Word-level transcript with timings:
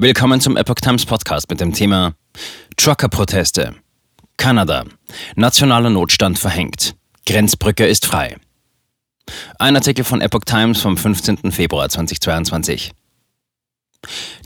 Willkommen 0.00 0.40
zum 0.40 0.56
Epoch 0.56 0.76
Times 0.76 1.04
Podcast 1.04 1.50
mit 1.50 1.58
dem 1.58 1.72
Thema 1.72 2.14
Trucker-Proteste. 2.76 3.74
Kanada. 4.36 4.84
Nationaler 5.34 5.90
Notstand 5.90 6.38
verhängt. 6.38 6.94
Grenzbrücke 7.26 7.84
ist 7.84 8.06
frei. 8.06 8.36
Ein 9.58 9.74
Artikel 9.74 10.04
von 10.04 10.20
Epoch 10.20 10.44
Times 10.46 10.80
vom 10.80 10.96
15. 10.96 11.50
Februar 11.50 11.88
2022. 11.88 12.92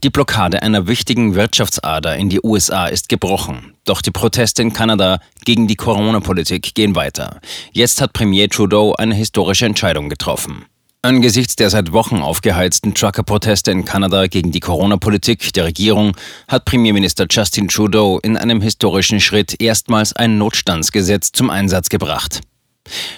Die 0.02 0.08
Blockade 0.08 0.62
einer 0.62 0.86
wichtigen 0.86 1.35
Wirtschaftsader 1.35 2.16
in 2.16 2.30
die 2.30 2.40
USA 2.42 2.87
ist 2.87 3.10
gebrochen. 3.10 3.74
Doch 3.84 4.00
die 4.00 4.10
Proteste 4.10 4.62
in 4.62 4.72
Kanada 4.72 5.21
gegen 5.44 5.69
die 5.69 5.76
Corona-Politik 5.76 6.74
gehen 6.74 6.96
weiter. 6.96 7.42
Jetzt 7.72 8.00
hat 8.00 8.14
Premier 8.14 8.48
Trudeau 8.48 8.94
eine 8.94 9.14
historische 9.14 9.66
Entscheidung 9.66 10.08
getroffen. 10.08 10.64
Angesichts 11.04 11.56
der 11.56 11.69
seit 11.69 11.90
Wochen 11.90 12.18
aufgeheizten 12.18 12.94
Trucker-Proteste 12.94 13.72
in 13.72 13.85
Kanada 13.85 14.28
gegen 14.28 14.53
die 14.53 14.60
Corona-Politik 14.60 15.53
der 15.53 15.64
Regierung 15.64 16.16
hat 16.46 16.64
Premierminister 16.64 17.27
Justin 17.28 17.66
Trudeau 17.66 18.20
in 18.20 18.36
einem 18.36 18.60
historischen 18.60 19.18
Schritt 19.18 19.60
erstmals 19.60 20.14
ein 20.14 20.38
Notstandsgesetz 20.38 21.32
zum 21.32 21.50
Einsatz 21.50 21.88
gebracht. 21.88 22.42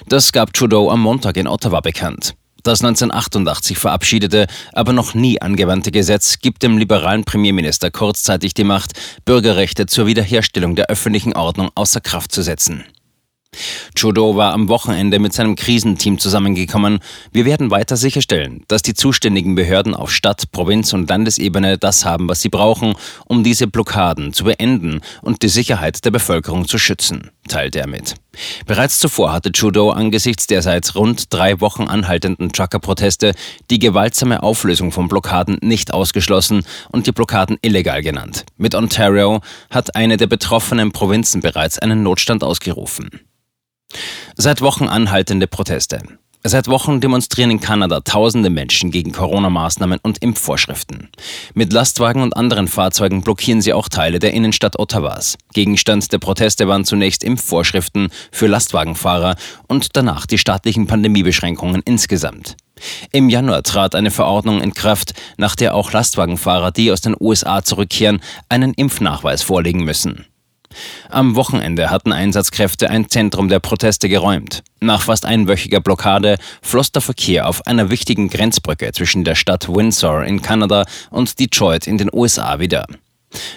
Das 0.08 0.32
gab 0.32 0.54
Trudeau 0.54 0.90
am 0.90 1.02
Montag 1.02 1.36
in 1.36 1.46
Ottawa 1.46 1.80
bekannt. 1.80 2.34
Das 2.62 2.80
1988 2.80 3.76
verabschiedete, 3.76 4.46
aber 4.72 4.94
noch 4.94 5.12
nie 5.12 5.42
angewandte 5.42 5.90
Gesetz 5.90 6.38
gibt 6.38 6.62
dem 6.62 6.78
liberalen 6.78 7.24
Premierminister 7.24 7.90
kurzzeitig 7.90 8.54
die 8.54 8.64
Macht, 8.64 8.92
Bürgerrechte 9.26 9.84
zur 9.84 10.06
Wiederherstellung 10.06 10.74
der 10.74 10.86
öffentlichen 10.86 11.34
Ordnung 11.34 11.68
außer 11.74 12.00
Kraft 12.00 12.32
zu 12.32 12.40
setzen. 12.40 12.84
Trudeau 13.94 14.36
war 14.36 14.52
am 14.52 14.68
Wochenende 14.68 15.18
mit 15.18 15.32
seinem 15.32 15.56
Krisenteam 15.56 16.18
zusammengekommen. 16.18 16.98
Wir 17.32 17.44
werden 17.44 17.70
weiter 17.70 17.96
sicherstellen, 17.96 18.64
dass 18.68 18.82
die 18.82 18.94
zuständigen 18.94 19.54
Behörden 19.54 19.94
auf 19.94 20.12
Stadt, 20.12 20.50
Provinz 20.52 20.92
und 20.92 21.08
Landesebene 21.08 21.78
das 21.78 22.04
haben, 22.04 22.28
was 22.28 22.42
sie 22.42 22.48
brauchen, 22.48 22.94
um 23.26 23.44
diese 23.44 23.66
Blockaden 23.66 24.32
zu 24.32 24.44
beenden 24.44 25.00
und 25.22 25.42
die 25.42 25.48
Sicherheit 25.48 26.04
der 26.04 26.10
Bevölkerung 26.10 26.68
zu 26.68 26.78
schützen, 26.78 27.30
teilte 27.48 27.80
er 27.80 27.86
mit. 27.86 28.14
Bereits 28.66 28.98
zuvor 28.98 29.32
hatte 29.32 29.52
Trudeau 29.52 29.90
angesichts 29.90 30.46
der 30.46 30.62
seit 30.62 30.94
rund 30.94 31.32
drei 31.32 31.60
Wochen 31.60 31.84
anhaltenden 31.84 32.52
Trucker-Proteste 32.52 33.32
die 33.70 33.78
gewaltsame 33.78 34.42
Auflösung 34.42 34.92
von 34.92 35.08
Blockaden 35.08 35.58
nicht 35.60 35.92
ausgeschlossen 35.92 36.64
und 36.90 37.06
die 37.06 37.12
Blockaden 37.12 37.58
illegal 37.62 38.02
genannt. 38.02 38.44
Mit 38.56 38.74
Ontario 38.74 39.40
hat 39.70 39.94
eine 39.94 40.16
der 40.16 40.26
betroffenen 40.26 40.92
Provinzen 40.92 41.40
bereits 41.40 41.78
einen 41.78 42.02
Notstand 42.02 42.42
ausgerufen. 42.42 43.10
Seit 44.36 44.60
Wochen 44.60 44.88
anhaltende 44.88 45.46
Proteste. 45.46 46.00
Seit 46.46 46.68
Wochen 46.68 47.00
demonstrieren 47.00 47.50
in 47.50 47.60
Kanada 47.60 48.00
tausende 48.00 48.50
Menschen 48.50 48.90
gegen 48.90 49.12
Corona-Maßnahmen 49.12 49.98
und 50.02 50.18
Impfvorschriften. 50.18 51.08
Mit 51.54 51.72
Lastwagen 51.72 52.20
und 52.20 52.36
anderen 52.36 52.68
Fahrzeugen 52.68 53.22
blockieren 53.22 53.62
sie 53.62 53.72
auch 53.72 53.88
Teile 53.88 54.18
der 54.18 54.34
Innenstadt 54.34 54.78
Ottawas. 54.78 55.38
Gegenstand 55.54 56.12
der 56.12 56.18
Proteste 56.18 56.68
waren 56.68 56.84
zunächst 56.84 57.24
Impfvorschriften 57.24 58.10
für 58.30 58.46
Lastwagenfahrer 58.46 59.36
und 59.68 59.96
danach 59.96 60.26
die 60.26 60.36
staatlichen 60.36 60.86
Pandemiebeschränkungen 60.86 61.80
insgesamt. 61.86 62.58
Im 63.10 63.30
Januar 63.30 63.62
trat 63.62 63.94
eine 63.94 64.10
Verordnung 64.10 64.60
in 64.60 64.74
Kraft, 64.74 65.14
nach 65.38 65.56
der 65.56 65.74
auch 65.74 65.92
Lastwagenfahrer, 65.92 66.72
die 66.72 66.92
aus 66.92 67.00
den 67.00 67.16
USA 67.18 67.62
zurückkehren, 67.62 68.20
einen 68.50 68.74
Impfnachweis 68.74 69.42
vorlegen 69.42 69.82
müssen. 69.84 70.26
Am 71.08 71.36
Wochenende 71.36 71.90
hatten 71.90 72.12
Einsatzkräfte 72.12 72.90
ein 72.90 73.08
Zentrum 73.08 73.48
der 73.48 73.60
Proteste 73.60 74.08
geräumt. 74.08 74.62
Nach 74.80 75.02
fast 75.02 75.26
einwöchiger 75.26 75.80
Blockade 75.80 76.36
floss 76.62 76.92
der 76.92 77.02
Verkehr 77.02 77.48
auf 77.48 77.66
einer 77.66 77.90
wichtigen 77.90 78.28
Grenzbrücke 78.28 78.92
zwischen 78.92 79.24
der 79.24 79.34
Stadt 79.34 79.68
Windsor 79.68 80.24
in 80.24 80.42
Kanada 80.42 80.84
und 81.10 81.38
Detroit 81.38 81.86
in 81.86 81.98
den 81.98 82.10
USA 82.12 82.58
wieder. 82.58 82.86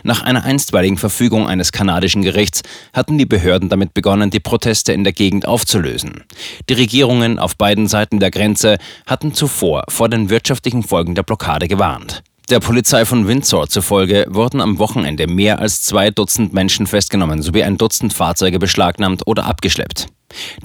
Nach 0.03 0.23
einer 0.23 0.43
einstweiligen 0.43 0.97
Verfügung 0.97 1.47
eines 1.47 1.71
kanadischen 1.71 2.21
Gerichts 2.21 2.63
hatten 2.93 3.17
die 3.17 3.25
Behörden 3.25 3.69
damit 3.69 3.93
begonnen, 3.93 4.29
die 4.29 4.39
Proteste 4.39 4.93
in 4.93 5.03
der 5.03 5.13
Gegend 5.13 5.47
aufzulösen. 5.47 6.23
Die 6.69 6.73
Regierungen 6.73 7.39
auf 7.39 7.57
beiden 7.57 7.87
Seiten 7.87 8.19
der 8.19 8.31
Grenze 8.31 8.77
hatten 9.05 9.33
zuvor 9.33 9.83
vor 9.89 10.09
den 10.09 10.29
wirtschaftlichen 10.29 10.83
Folgen 10.83 11.15
der 11.15 11.23
Blockade 11.23 11.67
gewarnt. 11.67 12.23
Der 12.49 12.61
Polizei 12.61 13.03
von 13.03 13.27
Windsor 13.27 13.67
zufolge 13.67 14.25
wurden 14.29 14.61
am 14.61 14.79
Wochenende 14.79 15.27
mehr 15.27 15.59
als 15.59 15.81
zwei 15.81 16.11
Dutzend 16.11 16.53
Menschen 16.53 16.87
festgenommen 16.87 17.41
sowie 17.41 17.63
ein 17.63 17.77
Dutzend 17.77 18.13
Fahrzeuge 18.13 18.57
beschlagnahmt 18.57 19.23
oder 19.25 19.43
abgeschleppt. 19.43 20.07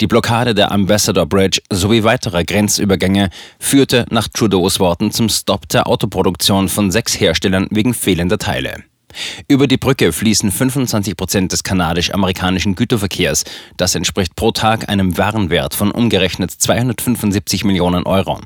Die 0.01 0.07
Blockade 0.07 0.55
der 0.55 0.71
Ambassador 0.71 1.27
Bridge 1.27 1.61
sowie 1.71 2.05
weiterer 2.05 2.45
Grenzübergänge 2.45 3.31
führte 3.59 4.07
nach 4.11 4.29
Trudeaus 4.29 4.79
Worten 4.79 5.11
zum 5.11 5.29
Stopp 5.29 5.69
der 5.71 5.89
Autoproduktion 5.89 6.69
von 6.69 6.93
sechs 6.93 7.19
Herstellern 7.19 7.67
wegen 7.73 7.95
fehlender 7.95 8.39
Teile. 8.39 8.85
Über 9.49 9.67
die 9.67 9.77
Brücke 9.77 10.13
fließen 10.13 10.53
25 10.53 11.17
Prozent 11.17 11.53
des 11.53 11.65
kanadisch-amerikanischen 11.65 12.77
Güterverkehrs. 12.77 13.43
Das 13.77 13.97
entspricht 13.97 14.37
pro 14.37 14.53
Tag 14.53 14.89
einem 14.89 15.19
Warenwert 15.19 15.75
von 15.75 15.91
umgerechnet 15.91 16.53
275 16.53 17.65
Millionen 17.65 18.05
Euro. 18.05 18.39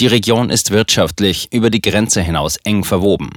Die 0.00 0.06
Region 0.06 0.50
ist 0.50 0.70
wirtschaftlich 0.70 1.48
über 1.52 1.70
die 1.70 1.80
Grenze 1.80 2.22
hinaus 2.22 2.56
eng 2.64 2.84
verwoben. 2.84 3.30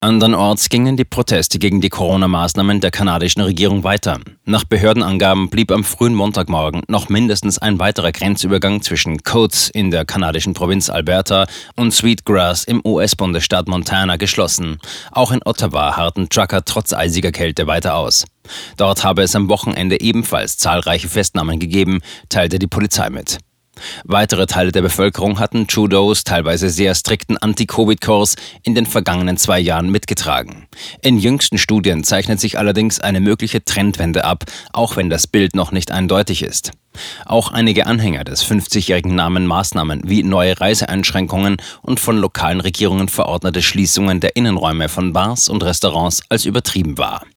Andernorts 0.00 0.68
gingen 0.68 0.96
die 0.96 1.04
Proteste 1.04 1.58
gegen 1.58 1.80
die 1.80 1.88
Corona-Maßnahmen 1.88 2.80
der 2.80 2.92
kanadischen 2.92 3.42
Regierung 3.42 3.82
weiter. 3.82 4.20
Nach 4.44 4.62
Behördenangaben 4.62 5.50
blieb 5.50 5.72
am 5.72 5.82
frühen 5.82 6.14
Montagmorgen 6.14 6.82
noch 6.86 7.08
mindestens 7.08 7.58
ein 7.58 7.80
weiterer 7.80 8.12
Grenzübergang 8.12 8.80
zwischen 8.80 9.24
Coates 9.24 9.68
in 9.70 9.90
der 9.90 10.04
kanadischen 10.04 10.54
Provinz 10.54 10.88
Alberta 10.88 11.48
und 11.74 11.92
Sweetgrass 11.92 12.62
im 12.62 12.80
US-Bundesstaat 12.84 13.66
Montana 13.66 14.18
geschlossen. 14.18 14.78
Auch 15.10 15.32
in 15.32 15.42
Ottawa 15.44 15.96
harten 15.96 16.28
Trucker 16.28 16.64
trotz 16.64 16.92
eisiger 16.92 17.32
Kälte 17.32 17.66
weiter 17.66 17.96
aus. 17.96 18.24
Dort 18.76 19.02
habe 19.02 19.22
es 19.22 19.34
am 19.34 19.48
Wochenende 19.48 20.00
ebenfalls 20.00 20.58
zahlreiche 20.58 21.08
Festnahmen 21.08 21.58
gegeben, 21.58 22.02
teilte 22.28 22.60
die 22.60 22.68
Polizei 22.68 23.10
mit. 23.10 23.38
Weitere 24.04 24.46
Teile 24.46 24.72
der 24.72 24.82
Bevölkerung 24.82 25.38
hatten 25.38 25.66
Trudeaus 25.66 26.24
teilweise 26.24 26.70
sehr 26.70 26.94
strikten 26.94 27.36
Anti-Covid-Kurs 27.36 28.36
in 28.62 28.74
den 28.74 28.86
vergangenen 28.86 29.36
zwei 29.36 29.58
Jahren 29.60 29.90
mitgetragen. 29.90 30.66
In 31.02 31.18
jüngsten 31.18 31.58
Studien 31.58 32.04
zeichnet 32.04 32.40
sich 32.40 32.58
allerdings 32.58 33.00
eine 33.00 33.20
mögliche 33.20 33.64
Trendwende 33.64 34.24
ab, 34.24 34.44
auch 34.72 34.96
wenn 34.96 35.10
das 35.10 35.26
Bild 35.26 35.54
noch 35.54 35.72
nicht 35.72 35.90
eindeutig 35.90 36.42
ist. 36.42 36.72
Auch 37.24 37.52
einige 37.52 37.86
Anhänger 37.86 38.24
des 38.24 38.44
50-jährigen 38.44 39.14
Namen 39.14 39.46
Maßnahmen 39.46 40.02
wie 40.04 40.22
neue 40.22 40.60
Reiseeinschränkungen 40.60 41.56
und 41.82 42.00
von 42.00 42.18
lokalen 42.18 42.60
Regierungen 42.60 43.08
verordnete 43.08 43.62
Schließungen 43.62 44.20
der 44.20 44.36
Innenräume 44.36 44.88
von 44.88 45.12
Bars 45.12 45.48
und 45.48 45.62
Restaurants 45.62 46.22
als 46.28 46.44
übertrieben 46.44 46.98
wahr. 46.98 47.24